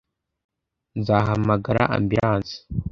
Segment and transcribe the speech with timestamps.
[0.99, 2.55] Nzahamagara ambulance